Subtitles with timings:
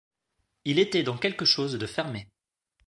[0.65, 2.27] Il était dans quelque chose de fermé.